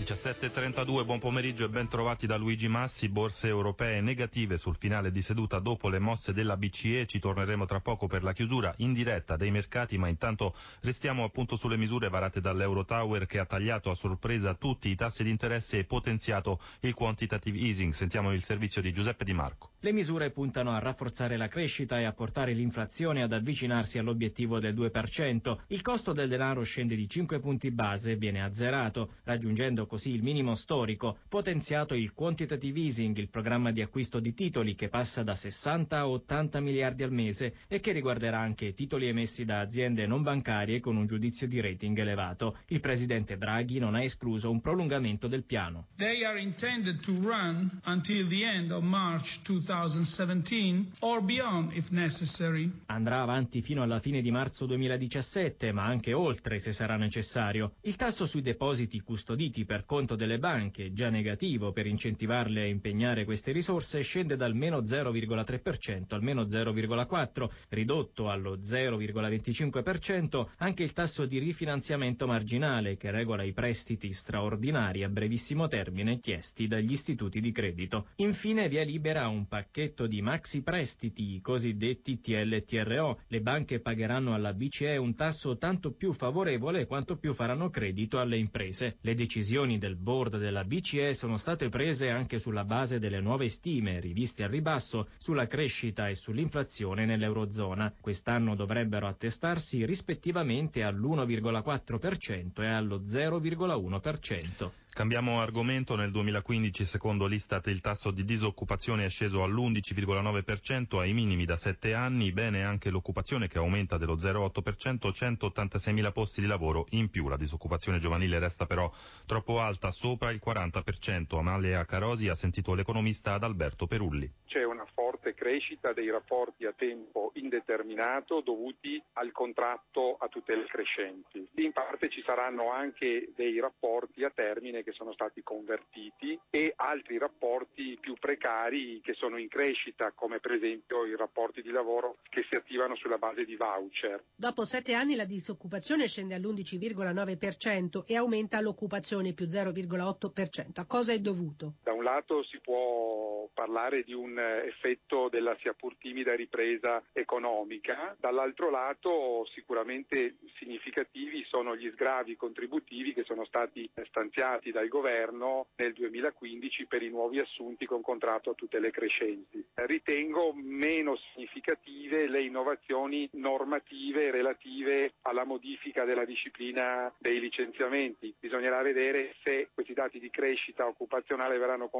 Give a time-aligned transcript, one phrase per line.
[0.00, 3.10] 17.32, buon pomeriggio e ben trovati da Luigi Massi.
[3.10, 7.06] Borse europee negative sul finale di seduta dopo le mosse della BCE.
[7.06, 11.56] Ci torneremo tra poco per la chiusura in diretta dei mercati, ma intanto restiamo appunto
[11.56, 15.84] sulle misure varate dall'Eurotower che ha tagliato a sorpresa tutti i tassi di interesse e
[15.84, 17.92] potenziato il quantitative easing.
[17.92, 19.72] Sentiamo il servizio di Giuseppe Di Marco.
[19.80, 24.74] Le misure puntano a rafforzare la crescita e a portare l'inflazione ad avvicinarsi all'obiettivo del
[24.74, 25.56] 2%.
[25.68, 30.22] Il costo del denaro scende di 5 punti base e viene azzerato, raggiungendo così il
[30.22, 35.34] minimo storico, potenziato il quantitative easing, il programma di acquisto di titoli che passa da
[35.34, 40.22] 60 a 80 miliardi al mese e che riguarderà anche titoli emessi da aziende non
[40.22, 42.58] bancarie con un giudizio di rating elevato.
[42.68, 45.88] Il presidente Draghi non ha escluso un prolungamento del piano.
[45.96, 52.70] They are intended to run until the end of March 2017 or beyond if necessary.
[52.86, 57.72] Andrà avanti fino alla fine di marzo 2017, ma anche oltre se sarà necessario.
[57.80, 63.24] Il tasso sui depositi custoditi per conto delle banche, già negativo per incentivarle a impegnare
[63.24, 71.26] queste risorse, scende dal meno 0,3% al meno 0,4%, ridotto allo 0,25% anche il tasso
[71.26, 77.52] di rifinanziamento marginale che regola i prestiti straordinari a brevissimo termine chiesti dagli istituti di
[77.52, 78.08] credito.
[78.16, 83.20] Infine via libera un pacchetto di maxi prestiti, i cosiddetti TLTRO.
[83.26, 88.36] Le banche pagheranno alla BCE un tasso tanto più favorevole quanto più faranno credito alle
[88.36, 88.98] imprese.
[89.00, 94.00] Le decisioni del board della BCE sono state prese anche sulla base delle nuove stime
[94.00, 97.92] riviste al ribasso sulla crescita e sull'inflazione nell'Eurozona.
[98.00, 104.70] Quest'anno dovrebbero attestarsi rispettivamente all'1,4% e allo 0,1%.
[104.92, 111.44] Cambiamo argomento, nel 2015 secondo l'Istat il tasso di disoccupazione è sceso all'11,9% ai minimi
[111.44, 117.08] da 7 anni, bene anche l'occupazione che aumenta dello 0,8%, 186.000 posti di lavoro in
[117.08, 117.28] più.
[117.28, 118.92] La disoccupazione giovanile resta però
[119.26, 121.38] troppo alta, sopra il 40%.
[121.38, 124.30] Amalia Carosi ha sentito l'economista Adalberto Perulli.
[124.44, 124.84] C'è una
[125.30, 131.46] forte crescita dei rapporti a tempo indeterminato dovuti al contratto a tutele crescenti.
[131.56, 137.18] In parte ci saranno anche dei rapporti a termine che sono stati convertiti e altri
[137.18, 142.44] rapporti più precari che sono in crescita, come per esempio i rapporti di lavoro che
[142.48, 144.22] si attivano sulla base di voucher.
[144.34, 150.80] Dopo sette anni la disoccupazione scende all'11,9% e aumenta l'occupazione più 0,8%.
[150.80, 151.74] A cosa è dovuto?
[151.82, 158.16] Da un lato si può parlare di un effetto della sia pur timida ripresa economica,
[158.18, 165.92] dall'altro lato sicuramente significativi sono gli sgravi contributivi che sono stati stanziati dal governo nel
[165.92, 169.64] 2015 per i nuovi assunti con contratto a tutele crescenti.
[169.74, 178.34] Ritengo meno significative le innovazioni normative relative alla modifica della disciplina dei licenziamenti.
[178.38, 181.99] Bisognerà vedere se questi dati di crescita occupazionale verranno confermati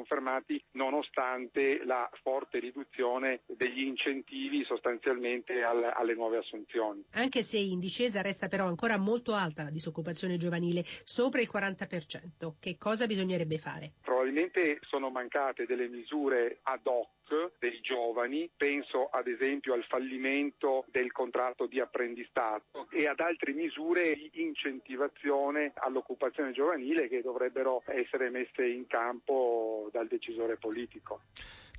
[0.72, 7.04] nonostante la forte riduzione degli incentivi sostanzialmente al, alle nuove assunzioni.
[7.12, 12.54] Anche se in discesa resta però ancora molto alta la disoccupazione giovanile, sopra il 40%,
[12.58, 13.92] che cosa bisognerebbe fare?
[14.02, 17.19] Probabilmente sono mancate delle misure ad hoc
[17.58, 24.14] dei giovani, penso ad esempio al fallimento del contratto di apprendistato e ad altre misure
[24.14, 31.20] di incentivazione all'occupazione giovanile che dovrebbero essere messe in campo dal decisore politico.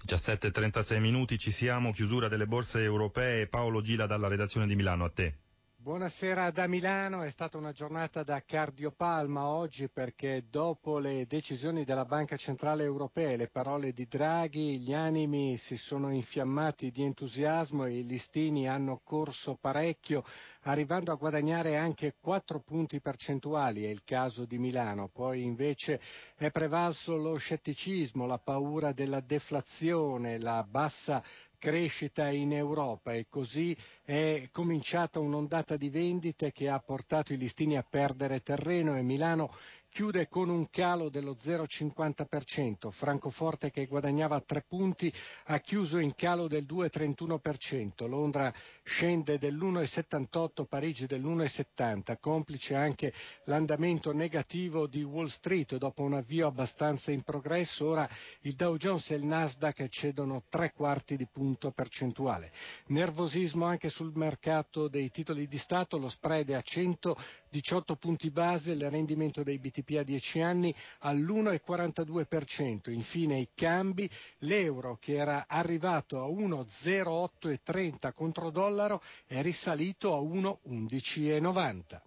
[0.07, 3.47] 17.36 minuti ci siamo, chiusura delle borse europee.
[3.47, 5.35] Paolo Gila dalla redazione di Milano, a te.
[5.83, 12.05] Buonasera da Milano, è stata una giornata da cardiopalma oggi perché dopo le decisioni della
[12.05, 17.85] Banca Centrale Europea e le parole di Draghi gli animi si sono infiammati di entusiasmo
[17.85, 20.23] e i listini hanno corso parecchio
[20.65, 25.07] arrivando a guadagnare anche 4 punti percentuali, è il caso di Milano.
[25.07, 25.99] Poi invece
[26.35, 31.23] è prevalso lo scetticismo, la paura della deflazione, la bassa
[31.61, 37.77] crescita in Europa e così è cominciata un'ondata di vendite che ha portato i listini
[37.77, 39.53] a perdere terreno e Milano
[39.91, 42.89] chiude con un calo dello 0,50%.
[42.91, 45.13] Francoforte che guadagnava 3 punti
[45.47, 48.07] ha chiuso in calo del 2,31%.
[48.07, 48.51] Londra
[48.83, 53.11] scende dell'1,78%, Parigi dell'1,70%, complice anche
[53.45, 57.87] l'andamento negativo di Wall Street dopo un avvio abbastanza in progresso.
[57.89, 58.07] Ora
[58.41, 62.51] il Dow Jones e il Nasdaq cedono tre quarti di punto percentuale.
[62.87, 68.71] Nervosismo anche sul mercato dei titoli di Stato, lo spread è a 118 punti base,
[68.71, 72.91] il rendimento dei BTP a 10 anni all'1,42%.
[72.91, 82.01] Infine i cambi, l'euro che era arrivato a 1,0830 contro dollaro è risalito a 1,1190.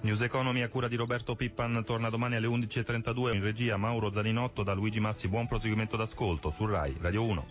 [0.00, 4.62] News Economy a cura di Roberto Pippan torna domani alle 11.32 in regia Mauro Zaninotto
[4.62, 5.28] da Luigi Massi.
[5.28, 7.46] Buon proseguimento d'ascolto su RAI Radio 1.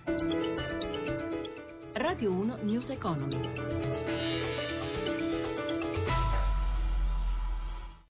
[1.93, 4.26] Radio 1 News Economy.